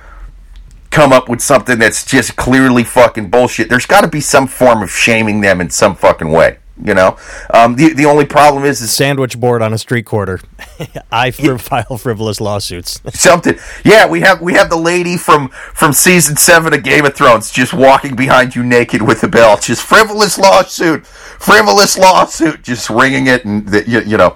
[0.91, 4.81] come up with something that's just clearly fucking bullshit, there's got to be some form
[4.81, 6.57] of shaming them in some fucking way.
[6.83, 7.17] You know,
[7.53, 10.39] um, the the only problem is is Sandwich board on a street corner.
[11.11, 13.01] I fr- file frivolous lawsuits.
[13.19, 13.57] something.
[13.83, 17.49] Yeah, we have we have the lady from from season seven of Game of Thrones
[17.49, 23.25] just walking behind you naked with a bell, just frivolous lawsuit, frivolous lawsuit, just ringing
[23.25, 24.35] it, and the, you, you know.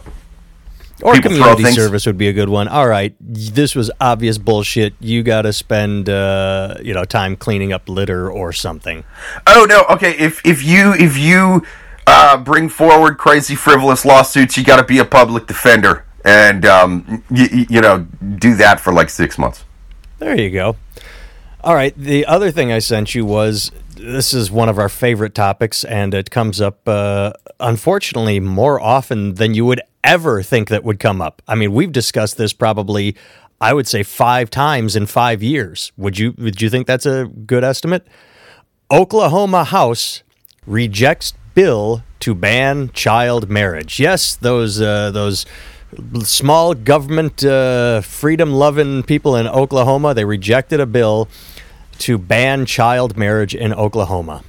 [1.03, 2.67] Or people throw community service would be a good one.
[2.67, 4.93] All right, this was obvious bullshit.
[4.99, 9.03] You got to spend, uh, you know, time cleaning up litter or something.
[9.47, 10.11] Oh no, okay.
[10.11, 11.63] If if you if you
[12.07, 17.23] uh, bring forward crazy frivolous lawsuits, you got to be a public defender, and um,
[17.29, 17.99] you, you know
[18.37, 19.63] do that for like six months.
[20.19, 20.75] There you go.
[21.63, 21.95] All right.
[21.95, 26.13] The other thing I sent you was this is one of our favorite topics, and
[26.13, 31.21] it comes up, uh, unfortunately, more often than you would ever think that would come
[31.21, 31.41] up.
[31.47, 33.15] I mean, we've discussed this probably,
[33.59, 35.91] I would say, five times in five years.
[35.97, 36.33] Would you?
[36.39, 38.07] Would you think that's a good estimate?
[38.89, 40.23] Oklahoma House
[40.65, 43.99] rejects bill to ban child marriage.
[43.99, 45.45] Yes, those uh, those
[46.23, 51.27] small government uh, freedom loving people in Oklahoma they rejected a bill
[51.99, 54.43] to ban child marriage in Oklahoma.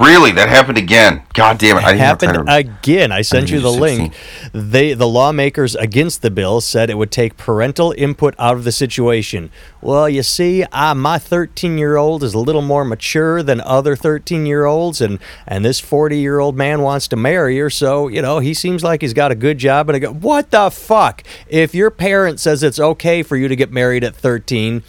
[0.00, 1.22] Really, that happened again.
[1.34, 1.84] God damn it!
[1.84, 3.12] I didn't happened to- again.
[3.12, 4.12] I sent you the link.
[4.52, 8.72] They, the lawmakers against the bill, said it would take parental input out of the
[8.72, 9.50] situation.
[9.80, 13.94] Well, you see, I, my 13 year old is a little more mature than other
[13.94, 18.08] 13 year olds, and and this 40 year old man wants to marry her, so
[18.08, 19.88] you know he seems like he's got a good job.
[19.88, 21.22] And I go, what the fuck?
[21.46, 24.82] If your parent says it's okay for you to get married at 13,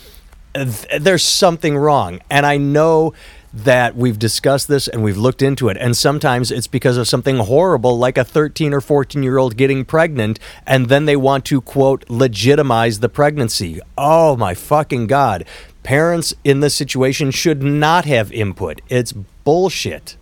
[0.55, 2.21] th- there's something wrong.
[2.29, 3.13] And I know
[3.55, 5.77] that we've discussed this and we've looked into it.
[5.77, 9.85] And sometimes it's because of something horrible, like a 13 or 14 year old getting
[9.85, 13.79] pregnant, and then they want to, quote, legitimize the pregnancy.
[13.97, 15.45] Oh my fucking God.
[15.83, 18.81] Parents in this situation should not have input.
[18.89, 20.17] It's bullshit.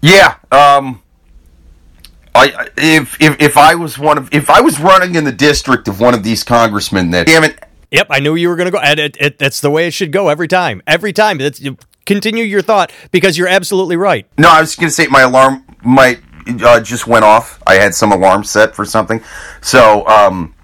[0.00, 0.36] Yeah.
[0.50, 1.02] Um.
[2.34, 5.32] I I- if if if I was one of if I was running in the
[5.32, 7.62] district of one of these congressmen that damn it
[7.92, 8.78] Yep, I knew you were going to go.
[8.78, 10.82] And it, it, that's the way it should go every time.
[10.86, 11.42] Every time.
[11.42, 14.26] It's, you continue your thought because you're absolutely right.
[14.38, 17.62] No, I was going to say my alarm might uh, just went off.
[17.66, 19.22] I had some alarm set for something,
[19.60, 20.54] so um,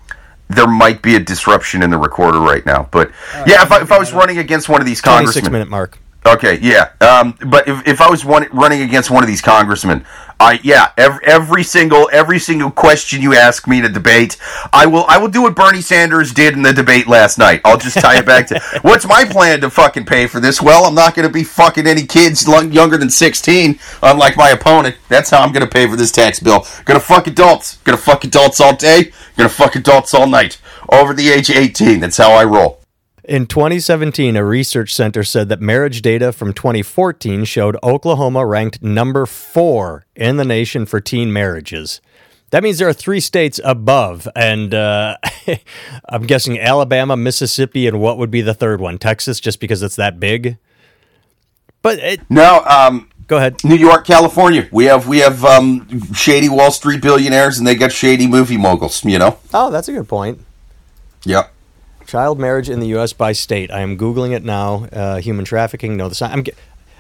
[0.49, 2.89] there might be a disruption in the recorder right now.
[2.91, 3.11] But
[3.47, 5.99] yeah, if I, if I was running against one of these 26 congressmen, minute mark.
[6.27, 6.91] okay, yeah.
[7.01, 10.05] Um, but if, if I was one, running against one of these congressmen,
[10.41, 14.37] I yeah, every, every single every single question you ask me to debate,
[14.73, 17.61] I will I will do what Bernie Sanders did in the debate last night.
[17.65, 20.63] I'll just tie it back to what's my plan to fucking pay for this?
[20.63, 24.97] Well, I'm not going to be fucking any kids younger than 16, unlike my opponent.
[25.09, 26.67] That's how I'm going to pay for this tax bill.
[26.85, 27.79] Gonna fuck adults.
[27.79, 29.13] Gonna fuck adults all day.
[29.37, 30.61] Gonna fuck adults all night.
[30.89, 32.01] Over the age of 18.
[32.01, 32.81] That's how I roll.
[33.29, 39.27] In 2017, a research center said that marriage data from 2014 showed Oklahoma ranked number
[39.27, 42.01] four in the nation for teen marriages.
[42.53, 45.19] That means there are three states above, and uh,
[46.09, 48.97] I'm guessing Alabama, Mississippi, and what would be the third one?
[48.97, 50.57] Texas, just because it's that big.
[51.83, 53.63] But it, No, um, go ahead.
[53.63, 54.71] New York, California.
[54.73, 59.05] We have we have um, shady Wall Street billionaires, and they got shady movie moguls.
[59.05, 59.39] You know.
[59.53, 60.41] Oh, that's a good point.
[61.27, 61.53] Yep.
[62.09, 63.13] Child marriage in the U.S.
[63.13, 63.71] by state.
[63.71, 64.87] I am googling it now.
[64.91, 65.99] Uh, human trafficking.
[65.99, 66.33] No, the sign.
[66.33, 66.43] I'm.
[66.43, 66.55] ge-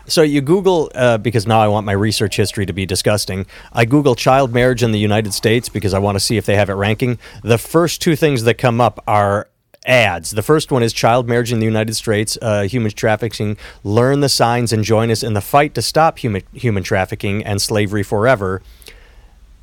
[0.07, 3.47] So you Google uh, because now I want my research history to be disgusting.
[3.73, 6.57] I Google child marriage in the United States because I want to see if they
[6.57, 7.18] have it ranking.
[7.42, 9.49] The first two things that come up are
[9.87, 10.33] ads.
[10.33, 13.57] The first one is child marriage in the United States, uh, human trafficking.
[13.85, 17.62] Learn the signs and join us in the fight to stop human human trafficking and
[17.62, 18.61] slavery forever.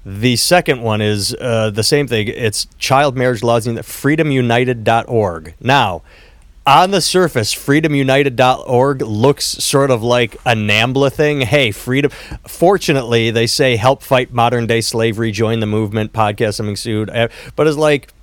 [0.06, 2.28] The second one is uh, the same thing.
[2.28, 5.56] It's child marriage laws freedomunited.org.
[5.60, 6.04] Now,
[6.68, 11.42] on the surface, freedomunited.org looks sort of like a NAMBLA thing.
[11.42, 12.12] Hey, freedom.
[12.48, 17.10] Fortunately, they say help fight modern day slavery, join the movement, podcast something soon.
[17.10, 18.14] Uh, But it's like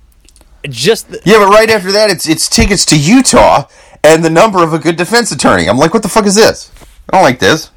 [0.69, 3.67] just Yeah, but right after that, it's it's tickets to Utah
[4.03, 5.67] and the number of a good defense attorney.
[5.67, 6.71] I'm like, what the fuck is this?
[7.09, 7.71] I don't like this.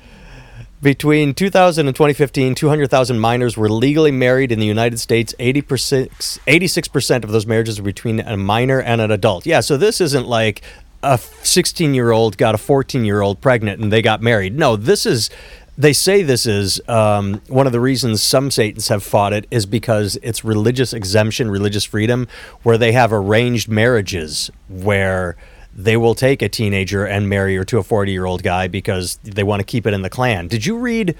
[0.83, 5.35] Between 2000 and 2015, 200,000 minors were legally married in the United States.
[5.39, 6.09] 80%,
[6.47, 9.47] 86% of those marriages were between a minor and an adult.
[9.47, 10.63] Yeah, so this isn't like
[11.03, 14.57] a 16 year old got a 14 year old pregnant and they got married.
[14.57, 15.31] No, this is.
[15.79, 19.67] They say this is um, one of the reasons some Satans have fought it is
[19.67, 22.29] because it's religious exemption, religious freedom,
[22.63, 25.37] where they have arranged marriages where
[25.77, 29.19] they will take a teenager and marry her to a 40 year old guy because
[29.23, 30.49] they want to keep it in the clan.
[30.49, 31.15] Did you read?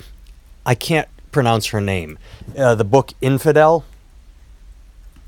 [0.65, 2.19] I can't pronounce her name.
[2.57, 3.85] Uh, the book Infidel.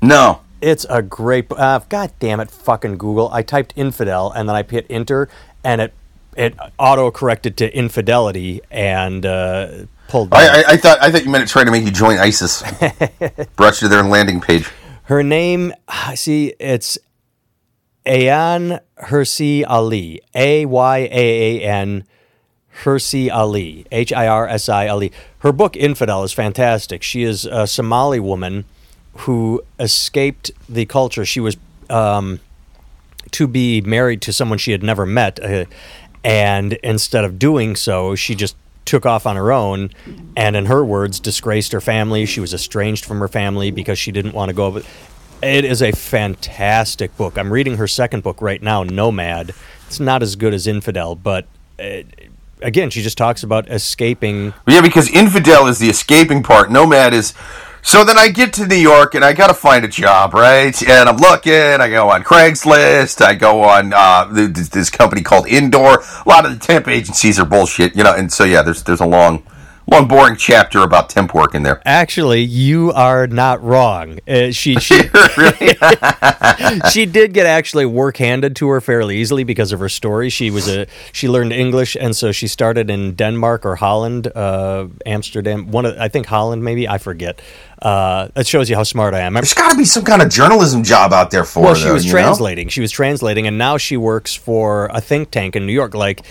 [0.01, 0.41] No.
[0.61, 1.49] It's a great.
[1.51, 2.51] Uh, God damn it!
[2.51, 3.29] Fucking Google.
[3.31, 5.29] I typed infidel and then I hit enter
[5.63, 5.93] and it
[6.35, 10.31] it auto corrected to infidelity and uh, pulled.
[10.31, 10.39] down.
[10.41, 12.61] I, I, I thought I thought you meant it trying to make you join ISIS.
[13.55, 14.69] Brought you to their landing page.
[15.03, 16.97] Her name, I see, it's
[18.09, 20.21] Ayaan Hirsi Ali.
[20.33, 22.03] A Y A A N
[22.83, 23.85] Hirsi Ali.
[23.91, 25.11] H I R S I Ali.
[25.39, 27.03] Her book, Infidel, is fantastic.
[27.03, 28.65] She is a Somali woman
[29.13, 31.23] who escaped the culture.
[31.23, 31.55] She was
[31.89, 32.39] um,
[33.31, 35.65] to be married to someone she had never met, uh,
[36.23, 39.91] and instead of doing so, she just took off on her own
[40.35, 44.11] and in her words disgraced her family she was estranged from her family because she
[44.11, 44.81] didn't want to go
[45.41, 49.53] it is a fantastic book i'm reading her second book right now nomad
[49.87, 51.45] it's not as good as infidel but
[51.77, 52.05] it,
[52.61, 56.69] again she just talks about escaping Yeah, because infidel is the escaping part.
[56.71, 57.33] Nomad is.
[57.81, 60.75] So then I get to New York and I got to find a job, right?
[60.87, 61.53] And I'm looking.
[61.53, 63.21] I go on Craigslist.
[63.21, 66.03] I go on uh, th- th- this company called Indoor.
[66.25, 68.13] A lot of the temp agencies are bullshit, you know.
[68.13, 69.43] And so yeah, there's there's a long,
[69.91, 71.81] long boring chapter about temp work in there.
[71.85, 74.19] Actually, you are not wrong.
[74.27, 75.01] Uh, she she
[76.91, 80.29] she did get actually work handed to her fairly easily because of her story.
[80.29, 84.87] She was a she learned English and so she started in Denmark or Holland, uh,
[85.05, 85.71] Amsterdam.
[85.71, 87.41] One of I think Holland maybe I forget.
[87.81, 89.35] Uh, that shows you how smart I am.
[89.35, 91.75] There's got to be some kind of journalism job out there for well, her.
[91.75, 92.19] she though, was you know?
[92.19, 92.67] translating.
[92.67, 95.93] She was translating, and now she works for a think tank in New York.
[95.93, 96.21] Like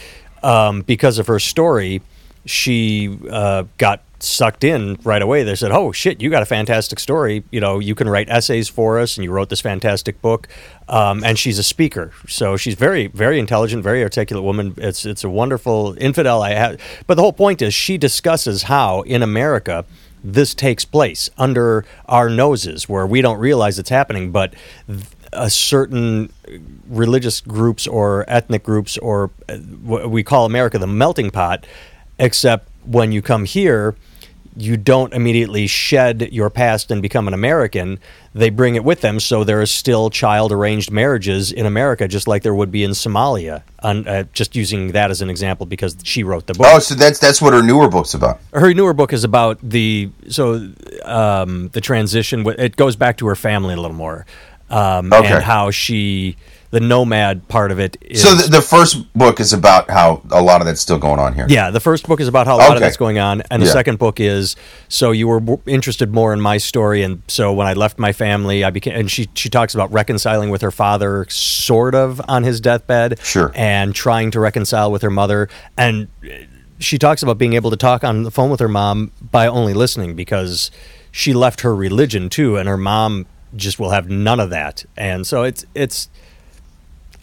[0.43, 2.03] um, because of her story,
[2.49, 5.45] she uh, got sucked in right away.
[5.45, 7.45] They said, "Oh shit, you got a fantastic story.
[7.51, 10.49] You know, you can write essays for us, and you wrote this fantastic book."
[10.89, 14.75] Um, and she's a speaker, so she's very, very intelligent, very articulate woman.
[14.77, 16.43] It's it's a wonderful infidel.
[16.43, 19.85] I have, but the whole point is she discusses how in America
[20.25, 24.55] this takes place under our noses, where we don't realize it's happening, but.
[25.31, 26.33] A certain
[26.89, 31.67] religious groups or ethnic groups, or uh, what we call America the melting pot,
[32.19, 33.95] except when you come here,
[34.57, 38.01] you don't immediately shed your past and become an American.
[38.35, 42.27] They bring it with them, so there is still child arranged marriages in America, just
[42.27, 43.63] like there would be in Somalia.
[43.85, 46.67] Un, uh, just using that as an example because she wrote the book.
[46.69, 48.41] Oh, so that's that's what her newer book's about.
[48.53, 50.69] Her newer book is about the so
[51.05, 52.45] um, the transition.
[52.59, 54.27] It goes back to her family a little more,
[54.71, 55.35] um, Okay.
[55.35, 56.37] and how she
[56.71, 58.23] the nomad part of it is.
[58.23, 61.35] So the, the first book is about how a lot of that's still going on
[61.35, 61.47] here.
[61.49, 63.67] Yeah, the first book is about how a lot of that's going on, and the
[63.67, 63.73] Yeah.
[63.73, 64.55] second book is
[64.89, 68.13] so you were w- interested more in my story, and so when I left my
[68.13, 68.95] family, I became.
[68.95, 73.51] And she she talks about reconciling with her father, sort of on his deathbed, Sure.
[73.55, 76.09] and trying to reconcile with her mother, and
[76.81, 79.75] she talks about being able to talk on the phone with her mom by only
[79.75, 80.71] listening because
[81.11, 83.27] she left her religion too, and her mom
[83.57, 86.09] just will have none of that, and so it's it's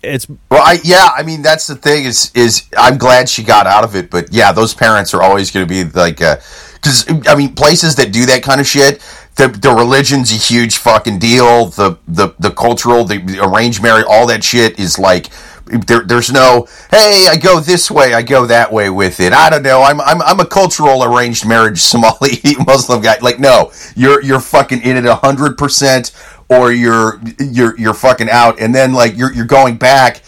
[0.05, 3.67] it's Well, I yeah, I mean that's the thing is is I'm glad she got
[3.67, 6.37] out of it, but yeah, those parents are always going to be like, uh,
[6.75, 9.01] because I mean places that do that kind of shit,
[9.35, 11.67] the the religion's a huge fucking deal.
[11.67, 15.29] The the the cultural, the, the arranged marriage, all that shit is like.
[15.67, 19.33] There, there's no, hey, I go this way, I go that way with it.
[19.33, 19.81] I don't know.
[19.81, 22.37] I'm, I'm, I'm a cultural arranged marriage Somali
[22.67, 23.17] Muslim guy.
[23.19, 26.11] Like, no, you're, you're fucking in it a hundred percent,
[26.49, 28.59] or you're, you're, you're fucking out.
[28.59, 30.21] And then like you're, you're going back,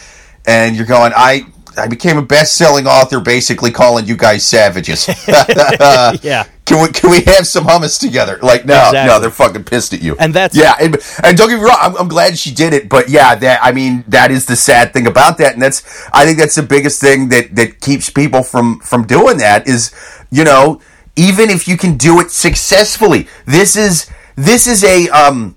[0.45, 1.45] and you're going, I
[1.77, 5.07] I became a best-selling author, basically calling you guys savages.
[5.27, 6.45] yeah.
[6.65, 8.39] Can we can we have some hummus together?
[8.41, 8.73] Like no,
[9.05, 10.15] no, they're fucking pissed at you.
[10.19, 12.89] And that's- yeah, and, and don't get me wrong, I'm, I'm glad she did it,
[12.89, 16.25] but yeah, that I mean that is the sad thing about that, and that's I
[16.25, 19.93] think that's the biggest thing that that keeps people from from doing that is
[20.31, 20.81] you know
[21.15, 25.56] even if you can do it successfully, this is this is a um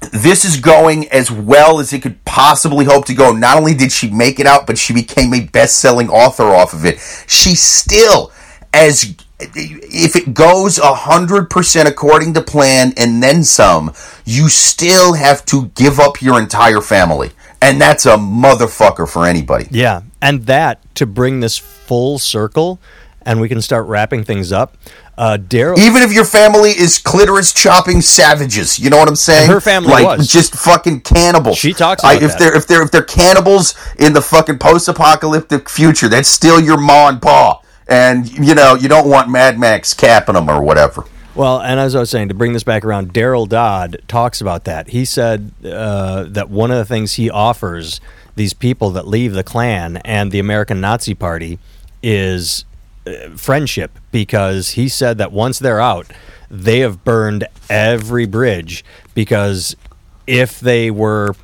[0.00, 3.32] this is going as well as it could possibly hope to go.
[3.32, 6.84] Not only did she make it out, but she became a best-selling author off of
[6.84, 6.98] it.
[7.26, 8.32] She still,
[8.72, 13.92] as if it goes a hundred percent according to plan and then some,
[14.24, 17.30] you still have to give up your entire family,
[17.62, 19.68] and that's a motherfucker for anybody.
[19.70, 22.80] Yeah, and that to bring this full circle,
[23.28, 24.74] and we can start wrapping things up.
[25.18, 29.50] Uh, Daryl, Even if your family is clitoris chopping savages, you know what I'm saying?
[29.50, 30.32] her family like was.
[30.32, 31.58] just fucking cannibals.
[31.58, 32.38] She talks I, if that.
[32.38, 37.08] they're if they're if they're cannibals in the fucking post-apocalyptic future, that's still your ma
[37.08, 41.04] and pa, and you know you don't want Mad Max capping them or whatever.
[41.34, 44.64] well, and as I was saying, to bring this back around, Daryl Dodd talks about
[44.64, 44.88] that.
[44.88, 48.00] He said uh, that one of the things he offers
[48.36, 51.58] these people that leave the Klan and the American Nazi Party
[52.02, 52.64] is
[53.36, 56.06] friendship because he said that once they're out,
[56.50, 58.84] they have burned every bridge
[59.14, 59.76] because
[60.26, 61.34] if they were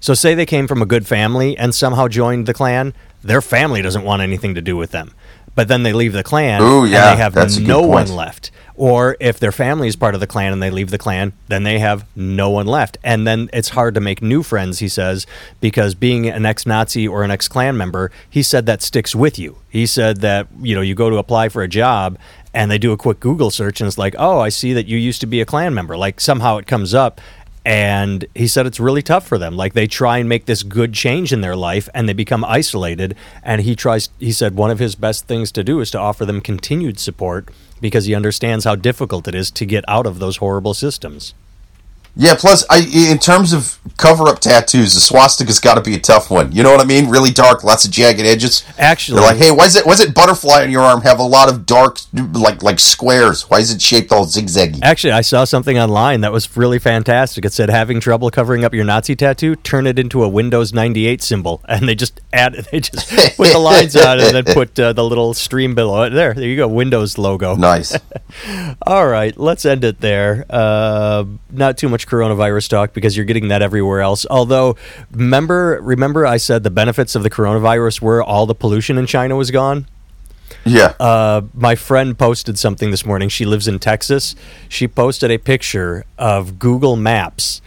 [0.00, 2.92] so say they came from a good family and somehow joined the Klan,
[3.22, 5.12] their family doesn't want anything to do with them.
[5.54, 8.50] But then they leave the Klan Ooh, yeah, and they have no one left.
[8.74, 11.62] Or if their family is part of the Klan and they leave the Klan, then
[11.62, 12.96] they have no one left.
[13.04, 15.26] And then it's hard to make new friends, he says,
[15.60, 19.38] because being an ex Nazi or an ex Klan member, he said that sticks with
[19.38, 19.58] you.
[19.68, 22.18] He said that, you know, you go to apply for a job
[22.54, 24.96] and they do a quick Google search and it's like, oh, I see that you
[24.96, 25.96] used to be a Klan member.
[25.96, 27.20] Like somehow it comes up.
[27.64, 29.56] And he said it's really tough for them.
[29.56, 33.14] Like they try and make this good change in their life and they become isolated.
[33.42, 36.24] And he tries, he said one of his best things to do is to offer
[36.24, 37.48] them continued support
[37.80, 41.34] because he understands how difficult it is to get out of those horrible systems.
[42.14, 46.00] Yeah, plus, I in terms of cover up tattoos, the swastika's got to be a
[46.00, 46.52] tough one.
[46.52, 47.08] You know what I mean?
[47.08, 48.64] Really dark, lots of jagged edges.
[48.76, 51.18] Actually, They're like, hey, why is it why is it butterfly on your arm have
[51.18, 53.48] a lot of dark like like squares?
[53.48, 54.80] Why is it shaped all zigzaggy?
[54.82, 57.46] Actually, I saw something online that was really fantastic.
[57.46, 61.22] It said having trouble covering up your Nazi tattoo, turn it into a Windows 98
[61.22, 64.78] symbol, and they just add, they just put the lines on it and then put
[64.78, 66.10] uh, the little stream below it.
[66.10, 67.56] There, there you go, Windows logo.
[67.56, 67.96] Nice.
[68.82, 70.44] All right, let's end it there.
[70.50, 74.26] Uh, not too much coronavirus talk because you're getting that everywhere else.
[74.30, 74.76] Although,
[75.10, 79.36] remember, remember, I said the benefits of the coronavirus were all the pollution in China
[79.36, 79.86] was gone.
[80.64, 80.94] Yeah.
[81.00, 83.28] Uh, my friend posted something this morning.
[83.28, 84.34] She lives in Texas.
[84.68, 87.60] She posted a picture of Google Maps,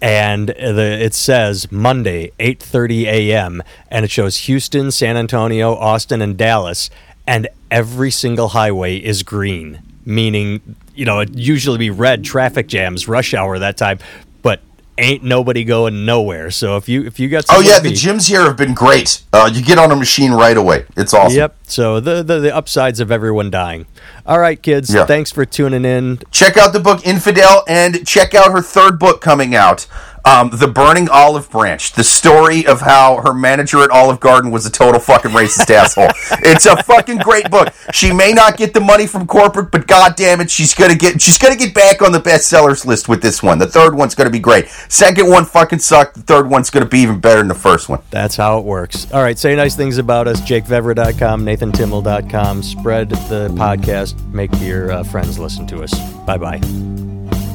[0.00, 3.62] and the, it says Monday, 8:30 a.m.
[3.88, 6.90] and it shows Houston, San Antonio, Austin, and Dallas,
[7.26, 13.08] and every single highway is green, meaning you know it usually be red traffic jams,
[13.08, 13.98] rush hour that time,
[14.42, 14.60] but
[14.98, 16.50] ain't nobody going nowhere.
[16.50, 19.22] So if you if you got oh yeah, the gyms here have been great.
[19.32, 20.86] Uh, you get on a machine right away.
[20.96, 21.36] It's awesome.
[21.36, 21.56] Yep.
[21.68, 23.86] So the, the the upsides of everyone dying.
[24.24, 24.94] All right, kids.
[24.94, 25.04] Yeah.
[25.06, 26.20] Thanks for tuning in.
[26.30, 29.86] Check out the book Infidel and check out her third book coming out,
[30.24, 31.92] um, The Burning Olive Branch.
[31.92, 36.10] The story of how her manager at Olive Garden was a total fucking racist asshole.
[36.48, 37.72] It's a fucking great book.
[37.92, 41.20] She may not get the money from corporate, but god damn it, she's gonna get
[41.20, 43.58] she's gonna get back on the bestsellers list with this one.
[43.58, 44.68] The third one's gonna be great.
[44.88, 46.14] Second one fucking sucked.
[46.14, 48.00] The third one's gonna be even better than the first one.
[48.10, 49.10] That's how it works.
[49.12, 49.38] All right.
[49.38, 50.40] Say nice things about us.
[50.40, 52.62] JakeVever.com, nathantimmel.com.
[52.62, 54.14] Spread the podcast.
[54.32, 55.92] Make your uh, friends listen to us.
[56.24, 56.58] Bye bye.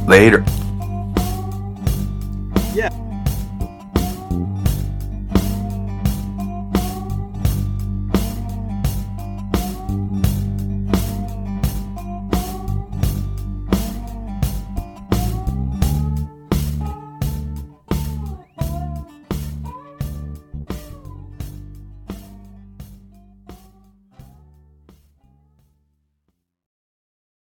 [0.08, 0.44] Later.
[2.74, 2.90] Yeah.